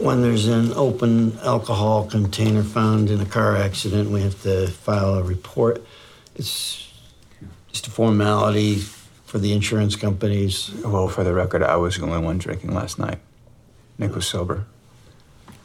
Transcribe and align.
when 0.00 0.22
there's 0.22 0.46
an 0.46 0.72
open 0.72 1.38
alcohol 1.40 2.06
container 2.06 2.62
found 2.62 3.10
in 3.10 3.20
a 3.20 3.26
car 3.26 3.56
accident, 3.56 4.10
we 4.10 4.22
have 4.22 4.40
to 4.42 4.68
file 4.68 5.14
a 5.14 5.22
report. 5.22 5.84
It's 6.34 6.92
just 7.70 7.86
a 7.86 7.90
formality 7.90 8.76
for 8.76 9.38
the 9.38 9.52
insurance 9.52 9.96
companies. 9.96 10.70
Well, 10.84 11.08
for 11.08 11.24
the 11.24 11.34
record, 11.34 11.62
I 11.62 11.76
was 11.76 11.96
the 11.96 12.04
only 12.04 12.18
one 12.18 12.38
drinking 12.38 12.74
last 12.74 12.98
night. 12.98 13.18
Nick 13.98 14.14
was 14.14 14.26
sober. 14.26 14.66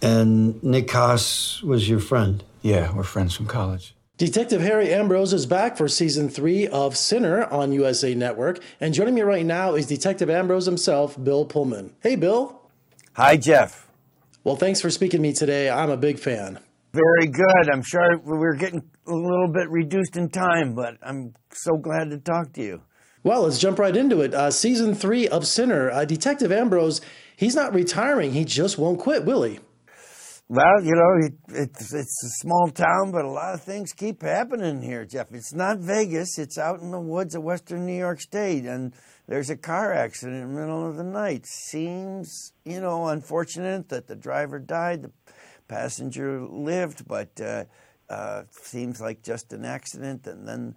And 0.01 0.61
Nick 0.63 0.91
Haas 0.91 1.61
was 1.63 1.89
your 1.89 1.99
friend. 1.99 2.43
Yeah, 2.61 2.93
we're 2.93 3.03
friends 3.03 3.35
from 3.35 3.47
college. 3.47 3.95
Detective 4.17 4.61
Harry 4.61 4.93
Ambrose 4.93 5.31
is 5.33 5.45
back 5.45 5.77
for 5.77 5.87
season 5.87 6.27
three 6.27 6.67
of 6.67 6.97
Sinner 6.97 7.45
on 7.45 7.71
USA 7.71 8.15
Network. 8.15 8.59
And 8.79 8.93
joining 8.93 9.13
me 9.13 9.21
right 9.21 9.45
now 9.45 9.75
is 9.75 9.85
Detective 9.85 10.29
Ambrose 10.29 10.65
himself, 10.65 11.23
Bill 11.23 11.45
Pullman. 11.45 11.93
Hey, 12.01 12.15
Bill. 12.15 12.61
Hi, 13.13 13.37
Jeff. 13.37 13.86
Well, 14.47 14.55
thanks 14.55 14.79
for 14.79 14.89
speaking 14.89 15.17
to 15.17 15.21
me 15.21 15.33
today. 15.33 15.69
I'm 15.69 15.89
a 15.89 15.97
big 15.97 16.17
fan. 16.17 16.57
Very 16.93 17.27
good. 17.27 17.69
I'm 17.69 17.83
sorry 17.83 18.15
we're 18.15 18.55
getting 18.55 18.81
a 19.05 19.13
little 19.13 19.49
bit 19.49 19.69
reduced 19.69 20.15
in 20.15 20.29
time, 20.29 20.73
but 20.73 20.95
I'm 21.01 21.33
so 21.51 21.75
glad 21.75 22.11
to 22.11 22.17
talk 22.17 22.53
to 22.53 22.63
you. 22.63 22.81
Well, 23.23 23.41
let's 23.41 23.59
jump 23.59 23.77
right 23.77 23.93
into 23.93 24.21
it. 24.21 24.33
Uh, 24.33 24.49
season 24.49 24.95
three 24.95 25.27
of 25.27 25.45
Sinner. 25.45 25.91
Uh, 25.91 26.05
Detective 26.05 26.53
Ambrose, 26.53 27.01
he's 27.35 27.57
not 27.57 27.73
retiring. 27.73 28.31
He 28.31 28.45
just 28.45 28.77
won't 28.77 29.01
quit, 29.01 29.25
will 29.25 29.43
he? 29.43 29.59
Well, 30.49 30.81
you 30.81 30.93
know, 30.93 31.29
it's 31.49 31.93
it's 31.93 32.23
a 32.23 32.29
small 32.39 32.69
town, 32.69 33.11
but 33.11 33.25
a 33.25 33.29
lot 33.29 33.53
of 33.53 33.61
things 33.61 33.91
keep 33.91 34.21
happening 34.21 34.81
here, 34.81 35.03
Jeff. 35.03 35.33
It's 35.33 35.53
not 35.53 35.79
Vegas. 35.79 36.39
It's 36.39 36.57
out 36.57 36.79
in 36.79 36.91
the 36.91 37.01
woods 37.01 37.35
of 37.35 37.43
western 37.43 37.85
New 37.85 37.97
York 37.97 38.21
State, 38.21 38.63
and 38.63 38.93
there's 39.27 39.49
a 39.49 39.57
car 39.57 39.91
accident 39.91 40.41
in 40.41 40.53
the 40.53 40.61
middle 40.61 40.87
of 40.89 40.95
the 40.95 41.03
night. 41.03 41.45
Seems, 41.45 42.53
you 42.63 42.79
know, 42.79 43.07
unfortunate 43.07 43.89
that 43.89 44.07
the 44.07 44.15
driver 44.15 44.57
died, 44.57 45.01
the 45.01 45.11
passenger 45.67 46.41
lived, 46.47 47.05
but 47.05 47.29
uh, 47.41 47.65
uh, 48.09 48.43
seems 48.51 49.01
like 49.01 49.23
just 49.23 49.51
an 49.51 49.65
accident, 49.65 50.27
and 50.27 50.47
then 50.47 50.75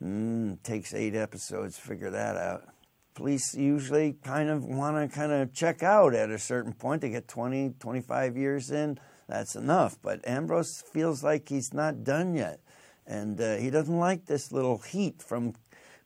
mm, 0.00 0.62
takes 0.62 0.94
eight 0.94 1.16
episodes 1.16 1.74
to 1.74 1.82
figure 1.82 2.10
that 2.10 2.36
out 2.36 2.68
police 3.14 3.54
usually 3.54 4.14
kind 4.24 4.48
of 4.48 4.64
want 4.64 4.96
to 4.96 5.14
kind 5.14 5.32
of 5.32 5.52
check 5.52 5.82
out 5.82 6.14
at 6.14 6.30
a 6.30 6.38
certain 6.38 6.72
point. 6.72 7.02
They 7.02 7.10
get 7.10 7.28
20, 7.28 7.74
25 7.78 8.36
years 8.36 8.70
in, 8.70 8.98
that's 9.28 9.54
enough. 9.54 9.98
But 10.02 10.26
Ambrose 10.26 10.82
feels 10.92 11.22
like 11.22 11.48
he's 11.48 11.72
not 11.72 12.04
done 12.04 12.34
yet. 12.34 12.60
And 13.06 13.40
uh, 13.40 13.56
he 13.56 13.70
doesn't 13.70 13.98
like 13.98 14.26
this 14.26 14.52
little 14.52 14.78
heat 14.78 15.22
from 15.22 15.54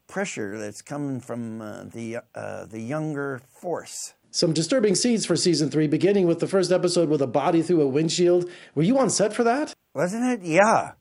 pressure 0.06 0.58
that's 0.58 0.82
coming 0.82 1.20
from 1.20 1.60
uh, 1.60 1.84
the, 1.84 2.18
uh, 2.34 2.66
the 2.66 2.80
younger 2.80 3.40
force. 3.48 4.14
Some 4.30 4.52
disturbing 4.52 4.94
scenes 4.94 5.24
for 5.24 5.36
season 5.36 5.70
three, 5.70 5.86
beginning 5.86 6.26
with 6.26 6.40
the 6.40 6.46
first 6.46 6.70
episode 6.70 7.08
with 7.08 7.22
a 7.22 7.26
body 7.26 7.62
through 7.62 7.80
a 7.80 7.88
windshield. 7.88 8.50
Were 8.74 8.82
you 8.82 8.98
on 8.98 9.10
set 9.10 9.32
for 9.32 9.44
that? 9.44 9.72
Wasn't 9.94 10.24
it? 10.24 10.42
Yeah. 10.42 10.92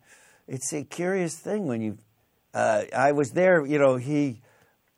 It's 0.47 0.71
a 0.73 0.83
curious 0.83 1.37
thing 1.37 1.67
when 1.67 1.81
you. 1.81 1.97
Uh, 2.53 2.83
I 2.95 3.11
was 3.11 3.31
there, 3.31 3.65
you 3.65 3.77
know, 3.77 3.97
he 3.97 4.41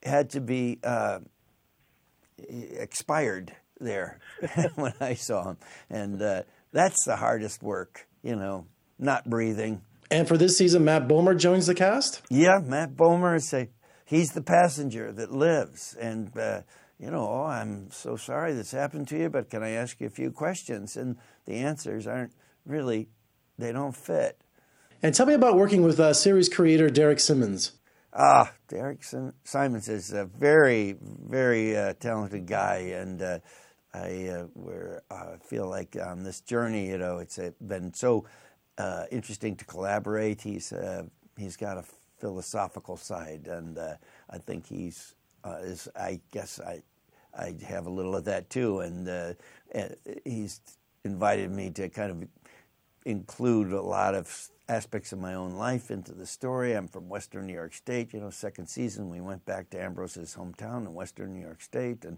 had 0.03 0.30
to 0.31 0.42
be 0.42 0.80
uh, 0.84 1.20
expired 2.38 3.56
there 3.80 4.20
when 4.76 4.94
I 5.00 5.14
saw 5.14 5.50
him, 5.50 5.58
and 5.89 6.22
uh, 6.22 6.44
that's 6.72 7.04
the 7.06 7.16
hardest 7.17 7.62
work, 7.64 8.08
you 8.23 8.36
know, 8.36 8.66
not 9.00 9.30
breathing. 9.30 9.81
And 10.09 10.28
for 10.28 10.38
this 10.38 10.58
season, 10.58 10.86
Matt 10.86 11.08
Bomer 11.08 11.38
joins 11.38 11.67
the 11.67 11.76
cast. 11.76 12.22
Yeah, 12.30 12.59
Matt 12.64 12.95
Bomer 12.95 13.36
is 13.36 13.54
a 13.54 13.67
he's 14.06 14.30
the 14.30 14.42
passenger 14.42 15.12
that 15.12 15.31
lives, 15.31 15.95
and 16.00 16.36
uh, 16.38 16.61
you 17.00 17.11
know, 17.11 17.28
oh, 17.28 17.45
I'm 17.45 17.92
so 17.92 18.16
sorry 18.16 18.54
this 18.54 18.72
happened 18.72 19.08
to 19.09 19.17
you, 19.17 19.30
but 19.30 19.50
can 19.50 19.64
I 19.64 19.72
ask 19.72 20.00
you 20.02 20.08
a 20.08 20.11
few 20.11 20.32
questions? 20.32 20.98
And 20.98 21.17
the 21.45 21.55
answers 21.55 22.08
aren't 22.08 22.33
really, 22.66 23.10
they 23.58 23.71
don't 23.71 23.95
fit. 23.95 24.42
And 25.04 25.14
tell 25.14 25.27
me 25.27 25.36
about 25.36 25.55
working 25.55 25.83
with 25.83 26.00
uh, 26.00 26.14
series 26.14 26.50
creator 26.50 26.89
Derek 26.89 27.20
Simonds. 27.20 27.73
Ah, 28.14 28.54
Derek 28.70 29.04
Simonds 29.44 29.90
is 29.90 30.14
a 30.14 30.26
very, 30.26 30.95
very 31.02 31.76
uh, 31.76 31.94
talented 32.00 32.45
guy, 32.45 32.78
and 32.95 33.22
uh, 33.22 33.40
I 33.94 34.30
uh, 34.30 34.45
uh, 35.12 35.38
feel 35.44 35.68
like 35.70 35.98
on 36.02 36.23
this 36.23 36.40
journey, 36.42 36.88
you 36.88 36.98
know, 36.98 37.18
it's 37.18 37.38
uh, 37.38 37.52
been 37.62 37.94
so 37.94 38.26
uh, 38.78 39.04
interesting 39.12 39.56
to 39.58 39.66
collaborate. 39.66 40.42
He's 40.42 40.73
he's 41.38 41.58
got 41.58 41.78
a 41.78 41.84
philosophical 42.18 42.95
side, 42.95 43.48
and 43.48 43.78
I 43.78 44.38
think 44.38 44.68
he's 44.68 45.14
is. 45.62 45.89
I 45.95 46.22
guess 46.32 46.62
I 46.62 46.82
I 47.38 47.56
have 47.68 47.88
a 47.88 47.92
little 47.92 48.16
of 48.16 48.24
that 48.26 48.50
too, 48.50 48.80
and 48.80 49.36
he's 50.24 50.62
invited 51.04 51.52
me 51.52 51.72
to 51.72 51.89
kind 51.89 52.12
of 52.12 52.28
include 53.06 53.74
a 53.74 53.82
lot 53.82 54.16
of 54.16 54.50
aspects 54.70 55.14
of 55.14 55.20
my 55.20 55.33
own 55.33 55.52
life 55.52 55.92
into 55.92 56.14
the 56.14 56.26
story. 56.26 56.73
I'm 56.73 56.88
from 56.88 57.10
Western 57.10 57.48
New 57.48 57.54
York 57.54 57.73
State. 57.73 58.14
You 58.14 58.20
know, 58.20 58.30
second 58.30 58.67
season 58.67 59.10
we 59.10 59.22
went 59.22 59.45
back 59.45 59.70
to 59.72 59.82
Ambrose's 59.82 60.36
hometown 60.36 60.86
in 60.86 60.94
Western 60.94 61.33
New 61.33 61.42
York 61.42 61.61
State, 61.61 62.04
and 62.05 62.17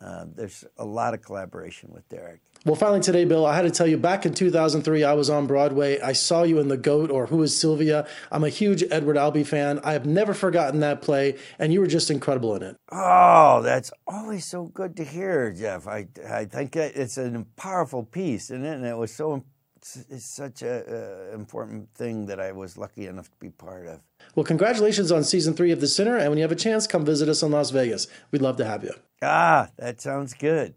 uh, 0.00 0.26
there's 0.34 0.64
a 0.76 0.84
lot 0.84 1.14
of 1.14 1.22
collaboration 1.22 1.90
with 1.92 2.06
Derek. 2.08 2.40
Well, 2.66 2.74
finally 2.74 3.00
today, 3.00 3.24
Bill, 3.24 3.46
I 3.46 3.54
had 3.54 3.62
to 3.62 3.70
tell 3.70 3.86
you, 3.86 3.96
back 3.96 4.26
in 4.26 4.34
2003, 4.34 5.04
I 5.04 5.14
was 5.14 5.30
on 5.30 5.46
Broadway. 5.46 6.00
I 6.00 6.12
saw 6.12 6.42
you 6.42 6.58
in 6.58 6.68
The 6.68 6.76
Goat 6.76 7.10
or 7.10 7.26
Who 7.26 7.42
is 7.42 7.56
Sylvia. 7.56 8.06
I'm 8.30 8.44
a 8.44 8.48
huge 8.50 8.84
Edward 8.90 9.16
Albee 9.16 9.44
fan. 9.44 9.80
I 9.82 9.92
have 9.92 10.04
never 10.04 10.34
forgotten 10.34 10.80
that 10.80 11.00
play, 11.00 11.36
and 11.58 11.72
you 11.72 11.80
were 11.80 11.86
just 11.86 12.10
incredible 12.10 12.54
in 12.56 12.62
it. 12.62 12.76
Oh, 12.92 13.62
that's 13.62 13.90
always 14.06 14.44
so 14.44 14.64
good 14.64 14.96
to 14.96 15.04
hear, 15.04 15.50
Jeff. 15.52 15.86
I, 15.86 16.08
I 16.28 16.44
think 16.44 16.76
it's 16.76 17.16
a 17.16 17.46
powerful 17.56 18.02
piece, 18.02 18.50
and 18.50 18.66
it 18.66 18.96
was 18.96 19.14
so 19.14 19.44
it's, 19.76 20.24
such 20.24 20.62
a 20.62 21.32
important 21.32 21.92
thing 21.94 22.26
that 22.26 22.40
I 22.40 22.52
was 22.52 22.76
lucky 22.76 23.06
enough 23.06 23.30
to 23.30 23.36
be 23.38 23.50
part 23.50 23.86
of. 23.86 24.00
Well, 24.34 24.44
congratulations 24.44 25.12
on 25.12 25.24
season 25.24 25.54
three 25.54 25.70
of 25.70 25.80
The 25.80 25.86
Sinner, 25.86 26.16
and 26.16 26.28
when 26.28 26.38
you 26.38 26.42
have 26.42 26.52
a 26.52 26.56
chance, 26.56 26.86
come 26.86 27.04
visit 27.04 27.28
us 27.28 27.42
in 27.42 27.52
Las 27.52 27.70
Vegas. 27.70 28.06
We'd 28.30 28.42
love 28.42 28.56
to 28.56 28.64
have 28.64 28.82
you. 28.82 28.92
Ah, 29.22 29.70
that 29.76 30.00
sounds 30.00 30.34
good. 30.34 30.74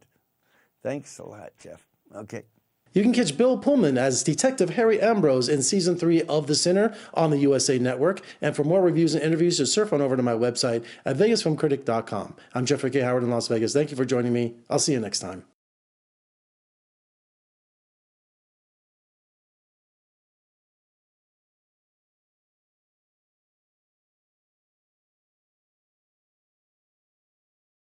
Thanks 0.83 1.17
a 1.19 1.23
lot, 1.23 1.51
Jeff. 1.61 1.85
Okay. 2.15 2.43
You 2.93 3.03
can 3.03 3.13
catch 3.13 3.37
Bill 3.37 3.57
Pullman 3.57 3.99
as 3.99 4.23
Detective 4.23 4.71
Harry 4.71 4.99
Ambrose 4.99 5.47
in 5.47 5.61
season 5.61 5.95
three 5.95 6.23
of 6.23 6.47
The 6.47 6.55
Sinner 6.55 6.95
on 7.13 7.29
the 7.29 7.37
USA 7.37 7.77
Network. 7.77 8.21
And 8.41 8.55
for 8.55 8.63
more 8.63 8.81
reviews 8.81 9.13
and 9.13 9.23
interviews, 9.23 9.57
just 9.57 9.73
surf 9.73 9.93
on 9.93 10.01
over 10.01 10.17
to 10.17 10.23
my 10.23 10.33
website 10.33 10.83
at 11.05 11.15
vegasfilmcritic.com. 11.15 12.35
I'm 12.55 12.65
Jeffrey 12.65 12.89
K. 12.89 13.01
Howard 13.01 13.23
in 13.23 13.29
Las 13.29 13.47
Vegas. 13.47 13.73
Thank 13.73 13.91
you 13.91 13.97
for 13.97 14.05
joining 14.05 14.33
me. 14.33 14.55
I'll 14.69 14.79
see 14.79 14.93
you 14.93 14.99
next 14.99 15.19
time. 15.19 15.45